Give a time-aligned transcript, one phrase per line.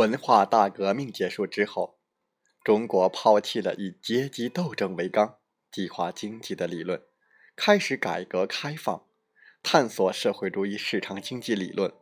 [0.00, 1.98] 文化大革命结束之后，
[2.64, 5.36] 中国抛弃了以阶级斗争为纲、
[5.70, 7.02] 计划经济的理论，
[7.54, 9.04] 开始改革开放，
[9.62, 11.92] 探索社会主义市场经济理论。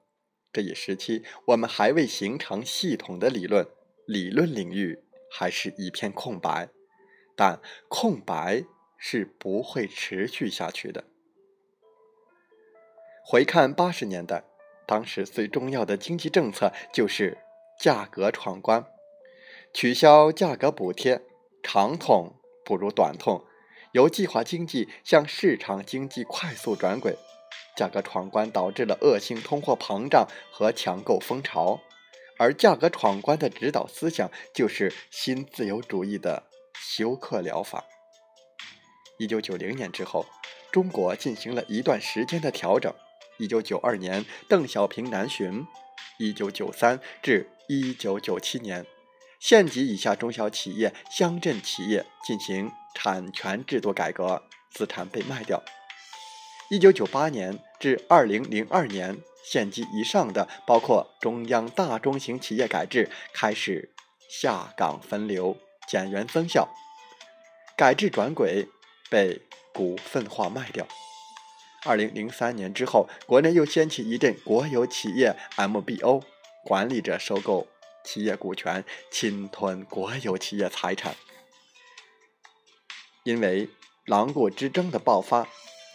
[0.52, 3.66] 这一时期，我们还未形成系统的理论，
[4.06, 6.68] 理论领域还是一片空白。
[7.34, 8.64] 但空白
[8.96, 11.02] 是不会持续下去的。
[13.24, 14.44] 回看八十年代，
[14.86, 17.38] 当时最重要的经济政策就是
[17.78, 18.84] 价格闯关，
[19.72, 21.22] 取消价格补贴，
[21.62, 23.44] 长痛不如短痛，
[23.92, 27.16] 由计划经济向市场经济快速转轨。
[27.76, 31.80] 价格闯关导致了恶性通货膨胀和抢购风潮，
[32.36, 36.42] 而价格闯关的指导思想就是新自由主义的
[36.74, 37.84] 休克疗法。
[39.18, 40.26] 一九九零年之后，
[40.72, 42.92] 中国进行了一段时间的调整。
[43.38, 45.64] 一九九二年，邓小平南巡；
[46.18, 48.86] 一九九三至一九九七年，
[49.38, 55.62] 县级以下中小企业、乡镇企业进行产权制度改革，资产被卖掉。
[56.70, 63.94] 一九九八年至二零零二年，县级以上的包括中央大中型企业改制开始
[64.30, 65.54] 下岗分流、
[65.86, 66.68] 减员增效，
[67.76, 68.66] 改制转轨
[69.10, 69.42] 被
[69.74, 70.86] 股份化卖掉。
[71.84, 76.22] 二零零三年之后，国内又掀起一阵国有企业 MBO，
[76.68, 77.66] 管理者收购
[78.04, 81.16] 企业股权，侵吞国有企业财产。
[83.24, 83.70] 因为
[84.04, 85.48] 狼顾之争的爆发，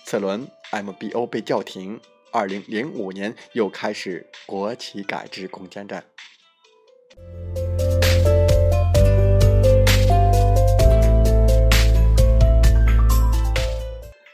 [0.04, 0.48] 此轮。
[0.72, 2.02] MBO 被叫停。
[2.32, 6.04] 二零零五年又开始国企改制攻坚战。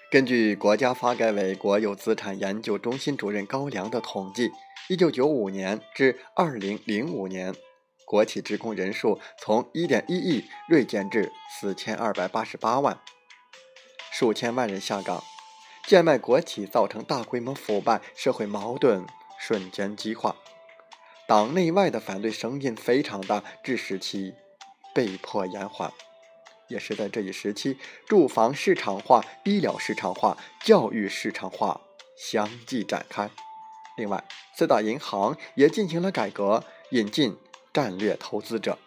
[0.10, 4.50] 根据国家发改委国有资产研究中心主任高良的统计，
[4.90, 7.54] 一九九五年至二零零五年，
[8.06, 13.00] 国企职工人数从一点一亿锐减至四千二百八十八万，
[14.12, 15.24] 数千万人下岗。
[15.86, 19.06] 贱卖国企造成大规模腐败，社会矛盾
[19.40, 20.36] 瞬间激化，
[21.28, 24.34] 党内外的反对声音非常大，致使其
[24.96, 25.94] 被迫延缓。
[26.68, 27.78] 也是在这一时期，
[28.08, 31.80] 住房市场化、医疗市场化、教育市场化
[32.18, 33.30] 相继展开。
[34.00, 34.24] 另外，
[34.56, 37.38] 四大银行也进行了改革，引进
[37.72, 38.80] 战略投资者，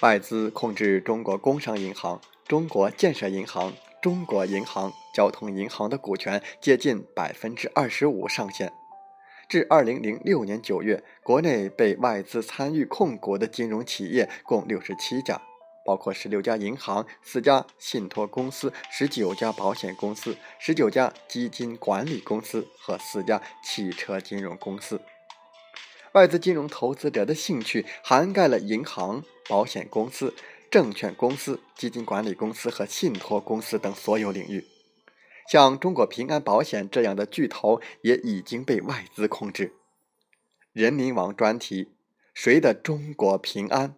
[0.00, 3.72] 外资控制中国工商银行、中国建设银行。
[4.02, 8.72] 中国银行、交通银行的股权接近百分之二十五上限。
[9.48, 15.42] 至二零零六年九月，国内被外资参与控股的金融企业共六十七家，
[15.86, 25.00] 包括十六家银行、四家信托公司、十九家保险公司、十九家基金管理公司和四家汽车金融公司。
[26.12, 30.34] 外资金融投资者的兴趣涵盖了银行、保险公司。
[30.68, 34.66] 证券公司、基金管理公司和信托公司等所有领域，
[35.48, 39.74] 像中国平安保险这样的巨头也已经被外资控制。
[40.72, 41.92] 人民网专题：
[42.34, 43.94] 谁的中国平安？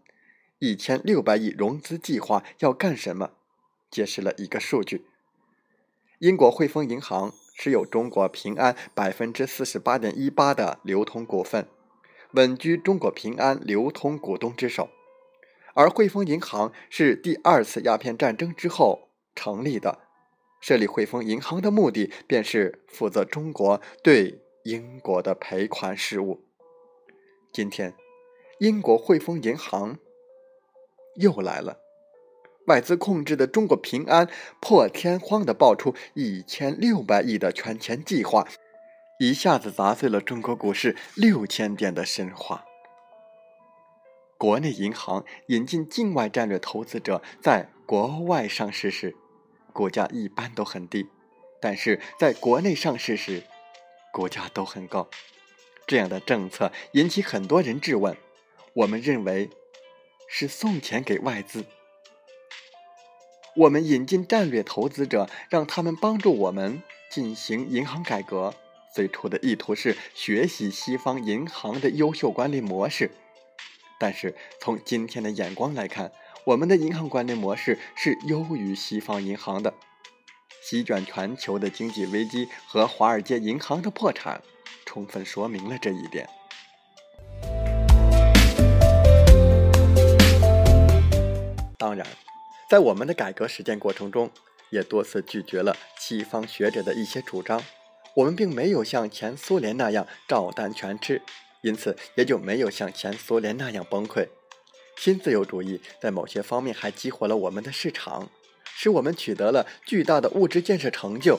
[0.60, 3.30] 一千六百亿融资计划要干什么？
[3.90, 5.06] 揭示了一个数据：
[6.18, 11.68] 英国汇丰银行持有中国平安百分之四十八点一八的流通股份，
[12.32, 14.90] 稳居中国平安流通股东之首。
[15.74, 20.00] 而汇丰银行是第二次鸦片战争之后成立的，
[20.60, 26.42] 设立汇丰银行的目的便是负责中国对英国的赔款事务。
[27.52, 27.94] 今天，
[28.58, 29.98] 英国汇丰银行
[31.18, 31.80] 又来了，
[32.66, 34.28] 外资控制的中国平安
[34.60, 38.46] 破天荒的爆出一千六百亿的圈钱计划，
[39.18, 42.64] 一下子砸碎了中国股市六千点的神话。
[44.36, 49.16] 国内银行引进境外战略投资者在国外上市时，
[49.72, 51.04] 股价一般都很低；
[51.60, 53.42] 但是在国内上市时，
[54.12, 55.08] 股价都很高。
[55.88, 58.16] 这样的政策引起很多人质问。
[58.74, 59.50] 我们认为
[60.28, 61.64] 是送钱给外资。
[63.56, 66.80] 我们引进战略投资者，让他们帮助我们
[67.10, 68.54] 进行银行改革。
[68.94, 73.10] 最初的意图是学习西方银行的优秀管理模式，
[73.98, 76.12] 但是从今天的眼光来看，
[76.44, 79.74] 我们的银行管理模式是优于西方银行的。
[80.62, 84.42] 席卷全球的经济危机和华尔街银行的破产，
[84.84, 86.28] 充分说明了这一点。
[91.78, 92.04] 当然，
[92.68, 94.30] 在我们的改革实践过程中，
[94.70, 97.62] 也多次拒绝了西方学者的一些主张。
[98.16, 101.22] 我们并没有像前苏联那样照单全吃，
[101.62, 104.26] 因此也就没有像前苏联那样崩溃。
[104.96, 108.28] 新自由主义在某些方面还激活了我们的市场，
[108.64, 111.38] 使我们取得了巨大的物质建设成就。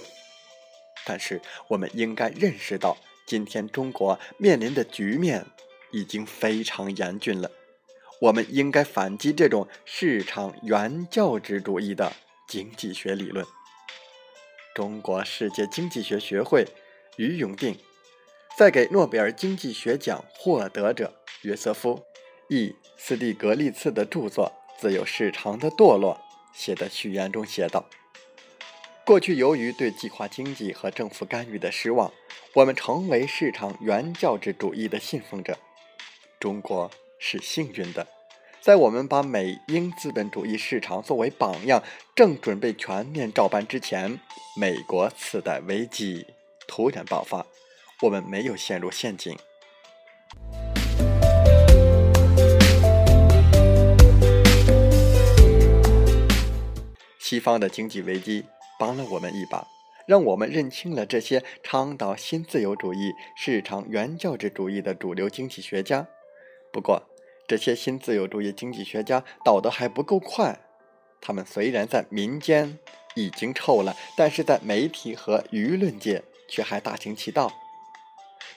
[1.05, 2.95] 但是，我们应该认识到，
[3.27, 5.45] 今天中国面临的局面
[5.91, 7.51] 已经非常严峻了。
[8.19, 12.13] 我们应该反击这种市场原教旨主义的
[12.47, 13.45] 经济学理论。
[14.75, 16.65] 中国世界经济学学会
[17.17, 17.77] 于永定
[18.57, 22.03] 在给诺贝尔经济学奖获得者约瑟夫·
[22.53, 24.51] ·E· 斯蒂格利茨的著作
[24.81, 26.19] 《自由市场的堕落》
[26.57, 27.85] 写的序言中写道
[29.05, 32.11] ：“过去由于对计划经济和政府干预的失望，
[32.53, 35.57] 我们成为市场原教旨主义的信奉者。
[36.39, 36.89] 中国
[37.19, 38.07] 是幸运的。”
[38.61, 41.81] 在我们把美英资本主义市场作为榜样，
[42.13, 44.19] 正准备全面照搬之前，
[44.57, 46.27] 美国次贷危机
[46.67, 47.45] 突然爆发，
[48.01, 49.37] 我们没有陷入陷阱。
[57.17, 58.43] 西方的经济危机
[58.77, 59.65] 帮了我们一把，
[60.05, 66.07] 让我们认清了这些倡导新自由主义、市场原教旨主义的主流经济学家。
[66.73, 67.08] 不过，
[67.49, 70.59] 这些新自由主义经济学家倒得还不够快，
[71.19, 72.77] 他们虽然在民间
[73.15, 77.51] 已经臭了，但是在媒体和舆论界却还大行其道。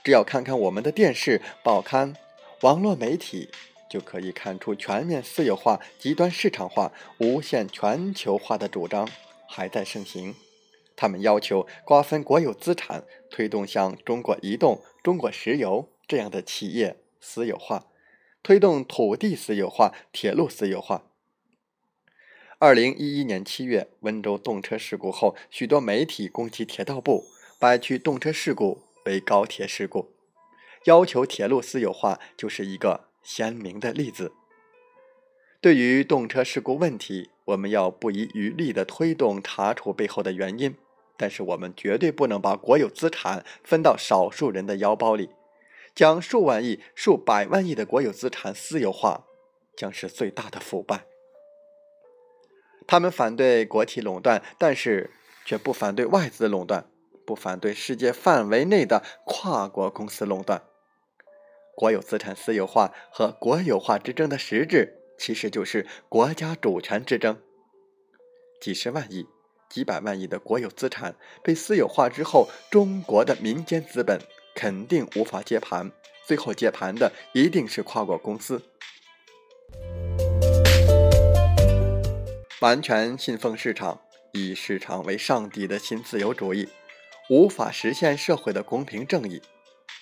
[0.05, 2.15] 只要看看我们的电视、报刊、
[2.61, 3.49] 网络媒体，
[3.89, 9.09] 就可以看出全面私有化、极端市场化、无限全球化的主张
[9.49, 10.35] 还在盛行。
[10.94, 17.87] 他们要求瓜分国有资产，推动像中国移动、中国石油这样的企业私有化。
[18.43, 21.05] 推动土地私有化、铁路私有化。
[22.59, 27.25] 二零一一年七月，温州动车事故后，许多媒体攻击铁道部，
[27.61, 30.11] 掰曲动车事故为高铁事故，
[30.85, 34.33] 要求铁路私有化就是一个鲜明的例子。
[35.61, 40.75] 对于动车事故问题，我们要不遗余力地推动查处背后的原因，
[41.17, 45.31] 但是我们绝对不能把国有资产分到少数人的腰包里。
[45.94, 49.27] 将数万亿、数百万亿的国有资产私有化，
[49.77, 51.06] 将是最大的腐败。
[52.87, 55.11] 他们反对国企垄断，但是
[55.44, 56.91] 却不反对外资垄断，
[57.25, 60.62] 不反对世界范围内的跨国公司垄断。
[61.75, 67.41] 国有资产私有化和国有化之争的实质，其实就是国家主权之争。
[68.61, 69.27] 几十万亿、
[69.69, 74.21] 几百万亿的国有资产被私有化之后，中国的民间资本。
[74.55, 75.91] 肯定无法接盘，
[76.27, 78.63] 最后接盘的一定是跨国公司。
[82.61, 84.01] 完全信奉市场、
[84.32, 86.69] 以市场为上帝的新自由主义，
[87.29, 89.43] 无法实现社会的公平正义。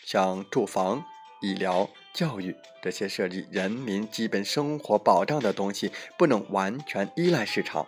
[0.05, 1.05] 像住房、
[1.41, 7.87] 医疗、教育这些涉及人民基本生活保障的东西，不能完全依赖市场。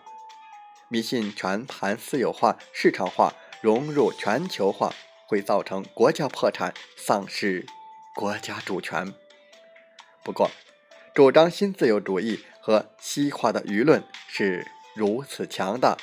[0.88, 4.94] 迷信全盘私有化、市场化、融入全球化。
[5.32, 7.64] 会造成国家破产，丧失
[8.14, 9.14] 国家主权。
[10.22, 10.50] 不过，
[11.14, 15.96] 主张新自由主义和西化的舆论是如此强大，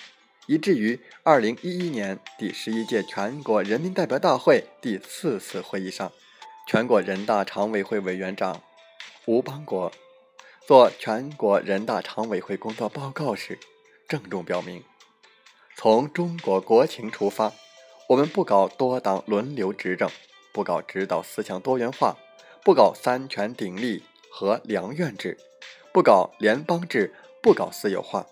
[0.48, 6.12] 以至于2011年第十一届全国人民代表大会第四次会议上，
[6.68, 8.64] 全国人大常委会委员长
[9.26, 9.92] 吴邦国
[10.66, 13.60] 做全国人大常委会工作报告时，
[14.08, 14.84] 郑重表明：
[15.76, 17.54] 从中国国情出发。
[18.10, 20.10] 我们不搞多党轮流执政，
[20.52, 22.18] 不搞指导思想多元化，
[22.64, 25.38] 不搞三权鼎立和两院制，
[25.94, 28.26] 不搞联邦制，不搞私有化。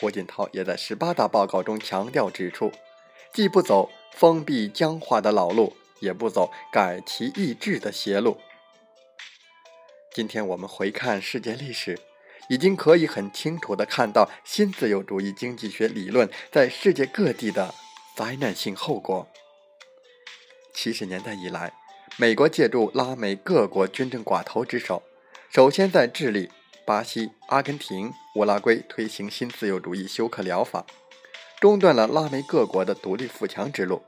[0.00, 2.72] 胡锦涛也在十八大报告中强调指出，
[3.32, 8.38] 既不走封闭僵化的老路，也不走改旗易帜的邪路。
[10.12, 11.96] 今天我们回看世界历史，
[12.48, 17.72] 已经可以很清楚地看到新自由主义经济学理论在世界各地的。
[18.16, 19.28] 灾难性后果。
[20.72, 21.72] 七十年代以来，
[22.16, 25.02] 美国借助拉美各国军政寡头之手，
[25.50, 26.50] 首先在智利、
[26.86, 30.86] 巴西、阿根廷、乌拉圭推行新自由主义休克疗法，
[31.60, 34.02] 中断了拉美各国的独立富强之路。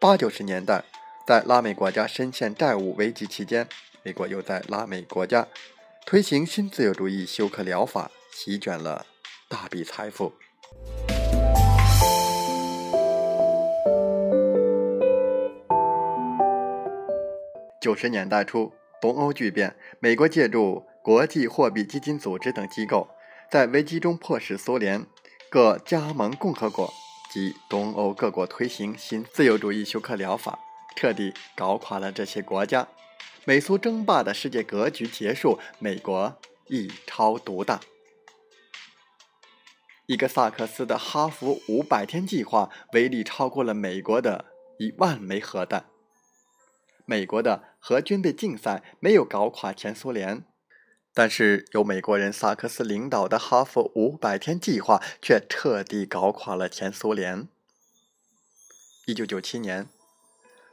[0.00, 0.84] 八九十年代，
[1.26, 3.68] 在拉美国家深陷债务危机期间，
[4.02, 5.46] 美国又在拉美国家
[6.06, 9.06] 推行新自由主义休克疗法，席卷了
[9.48, 10.32] 大笔财富。
[17.82, 23.08] 九十年代初，东欧剧变，美国借助国际货币基金组织等机构，
[23.50, 25.04] 在危机中迫使苏联
[25.50, 26.88] 各加盟共和国
[27.32, 30.60] 及东欧各国推行新自由主义休克疗法，
[30.94, 32.86] 彻底搞垮了这些国家。
[33.44, 37.80] 美苏争霸的世界格局结束，美国一超独大。
[40.06, 44.44] 一个萨克斯的哈佛五百天计划威力超过了美国的
[44.78, 45.86] 一万枚核弹。
[47.04, 50.44] 美国的和军备竞赛没有搞垮前苏联，
[51.12, 57.48] 但是由美国人萨克斯领导的哈佛五百天计划却彻底搞垮了前苏联。
[59.06, 59.88] 一九九七年，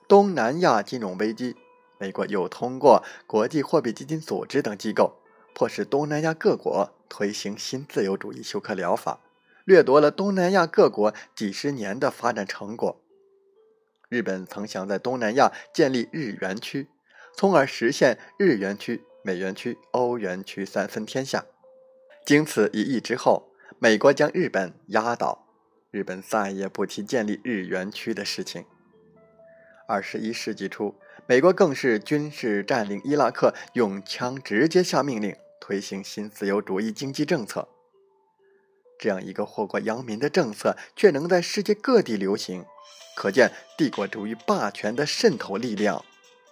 [0.08, 1.56] 东南亚金融危机，
[1.98, 5.20] 美国又通过国际货币基金组织等机构，
[5.56, 9.20] 迫使东南亚各国推行新自由主义休克疗法，
[9.66, 13.02] 掠夺了东南亚各国几十年的发展成果。
[14.10, 16.88] 日本曾想在东南亚建立日元区，
[17.34, 21.46] 从而实现日元区、美元区、欧元区三分天下。
[22.26, 25.48] 经此一役之后，美国将日本压倒，
[25.92, 28.66] 日本再也不提建立日元区的事情。
[29.88, 30.94] 二十一世纪初，
[31.26, 37.68] 美国更是军事占领伊拉克，用枪直接下命令推行新自由主义经济政策。
[39.00, 42.66] 这样一个祸国殃民的政策，却能在世界各地流行。
[43.16, 46.06] 可见帝国主义霸权的渗透力量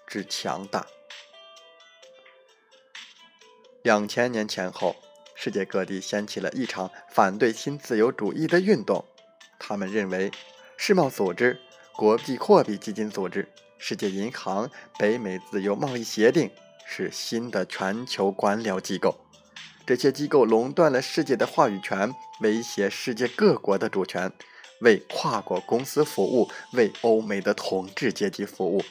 [0.08, 0.88] 之强大。
[3.84, 4.96] 两千年前后，
[5.36, 9.06] 世界各地掀起了一场反对新自由主义的运动。
[9.60, 10.32] 他们认为，
[10.78, 11.60] 世贸组织、
[11.96, 13.48] 国际货币基金组织、
[13.78, 16.50] 世界银行、北美自由贸易协定
[16.86, 19.16] 是新的全球官僚机构。
[19.86, 24.32] 这些机构垄断了世界的话语权，威胁世界各国的主权。
[24.82, 28.84] 为跨国公司服务，为欧美的统治阶级服务。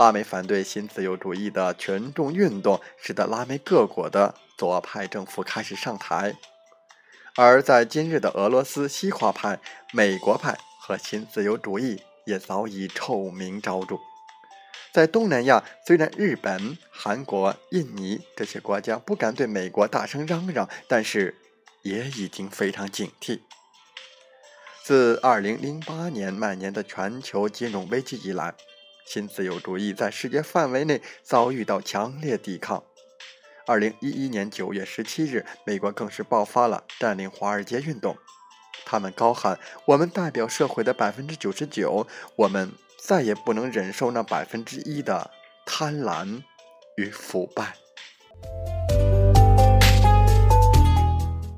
[0.00, 6.34] 拉美反对新自由主义的群众运动，使得拉美各国的左派政府开始上台。
[7.36, 9.60] 而在今日的俄罗斯西化派、
[9.92, 13.98] 美国派和新自由主义也早已臭名昭著。
[14.90, 21.36] 在东南亚，虽然日本、韩国、印尼这些国家不敢对美国大声嚷嚷，但是
[21.82, 23.40] 也已经非常警惕。
[24.82, 28.54] 自2008年蔓延的全球金融危机以来，
[29.06, 32.84] 新自由主义在世界范围内遭遇到强烈抵抗。
[33.66, 38.16] 2011年9月17日，美国更是爆发了占领华尔街运动，
[38.84, 45.30] 他们高喊：“我们代表社会的百分之九十九，我们再也不能忍受那百分之一的
[45.66, 46.42] 贪婪
[46.96, 47.74] 与腐败。”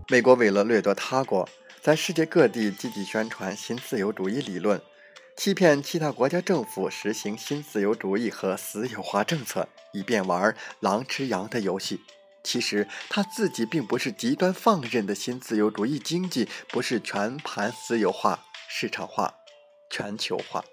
[0.08, 1.49] 美国为了掠夺他国。
[1.80, 4.80] 在世界各地积极宣传新自由主义理论，
[5.37, 12.01] 欺骗其他国家政府实行新自由主义和私有化政策，以便玩狼吃羊的游戏。
[12.45, 19.35] 其实他自己并不是极端放任的新自由主义经济，不是全盘私有化、市场化、
[19.91, 20.65] 全球化。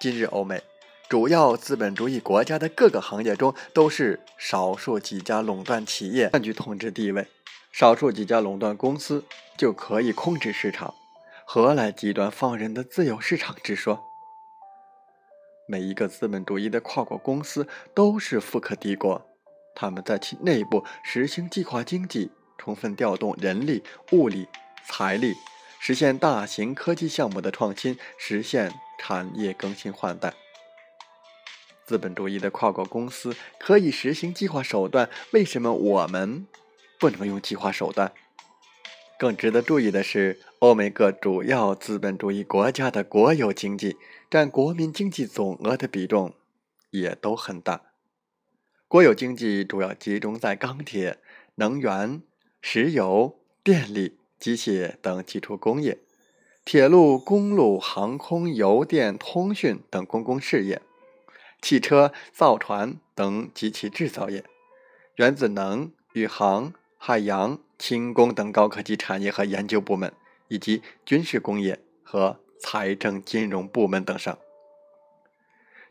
[0.00, 0.62] 今日欧美
[1.08, 7.28] 主要资本主义国家的各个行业中，都是少数几家垄断企业占据统治地位。
[7.72, 9.24] 少数几家垄断公司
[9.56, 10.94] 就可以控制市场，
[11.52, 14.04] 何来极端放任的自由市场之说？
[15.66, 19.20] 每一个资本主义的跨国公司都是富可敌国，
[19.74, 24.46] 他们在其内部实行计划经济，充分调动人力、物力、
[24.84, 25.34] 财力，
[25.80, 30.32] 实现大型科技项目的创新，实现产业更新换代。
[31.84, 36.46] 资本主义的跨国公司可以实行计划手段，为什么我们？
[37.00, 38.12] 不能用计划手段。
[39.20, 43.98] 更值得注意的是，欧美各主要资本主义国家的国有经济
[44.30, 46.32] 占国民经济总额的比重
[46.88, 47.82] 也都很大。
[48.88, 51.18] 国有经济主要集中在钢铁、
[51.56, 52.22] 能源、
[52.62, 55.98] 石油、电力、机械等基础工业，
[56.64, 60.80] 铁路、公路、航空、邮电、通讯等公共事业，
[61.60, 64.42] 汽车、造船等及其制造业，
[65.16, 66.72] 原子能、宇航。
[67.02, 70.12] 海洋、轻工等高科技产业和研究部门，
[70.48, 74.38] 以及军事工业和财政金融部门等上。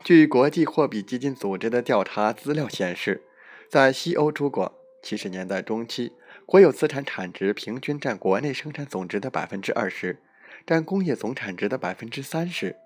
[0.04, 3.24] 据国际货币基金组织的调查资料显示，
[3.68, 6.12] 在西欧诸国，七十年代中期，
[6.46, 10.22] 国有资产产值平均占国内生产总值的百分之二十，
[10.64, 12.76] 占工业总产值的百分之三十。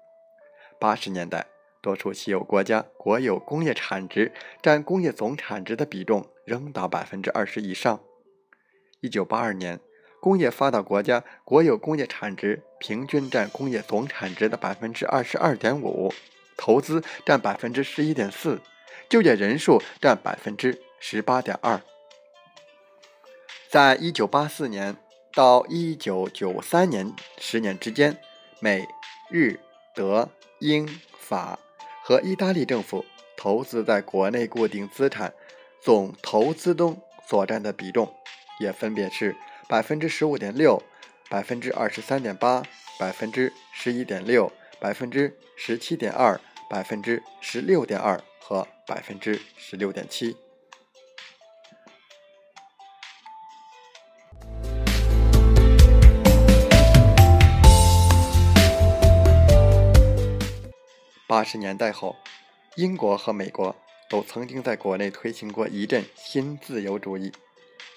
[0.80, 1.46] 八十年代，
[1.82, 4.32] 多数西欧国家国有工业产值
[4.62, 8.00] 占工业总产值的比重仍达百分之二十以上。
[9.04, 9.78] 一九八二年，
[10.18, 16.11] 工业发达国家国有工业产值平均占工业总产值的百分之二十二点五，
[16.56, 18.62] 投资占百分之十一点四，
[19.11, 21.82] 就业人数占百分之十八点二。
[23.68, 24.96] 在一九八四年
[25.34, 28.16] 到一九九三年十年之间，
[28.61, 28.88] 美、
[29.30, 29.61] 日、
[29.94, 30.30] 德。
[30.61, 31.58] 英法
[32.02, 33.04] 和意大利政府
[33.37, 35.34] 投资在国内固定资产
[35.82, 38.11] 总投资中所占的比重，
[38.58, 39.37] 也分别是
[39.68, 40.82] 百分之十五点六、
[41.28, 42.62] 百分之二十三点八、
[42.99, 50.37] 百分之十一点六、百分之十七点二、百分之十六点二和百分之十六点七。
[61.26, 62.14] 八十年代后，
[62.76, 63.75] 英国和美国
[64.08, 67.32] 都曾经在国内推行过一阵新自由主义、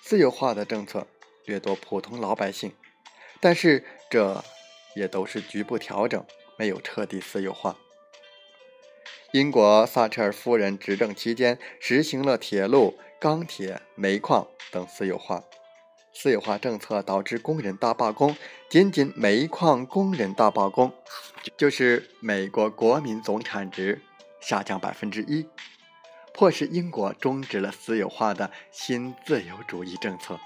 [0.09, 1.05] 私有化的政策，
[1.43, 2.71] 掠夺普通老百姓。
[3.41, 4.41] 但是这
[4.95, 6.25] 也都是局部调整，
[6.57, 7.75] 没有彻底私有化。
[9.33, 15.43] 英国撒切尔夫人执政期间，实行了铁路、钢铁、煤矿等私有化。
[16.13, 18.37] 私有化政策导致工人大罢工，
[18.69, 20.93] 仅仅煤矿工人大罢工，
[21.57, 24.01] 就是美国国民总产值
[24.39, 25.45] 下降百分之一，
[26.38, 30.39] 迫使英国终止了私有化的新自由主义政策。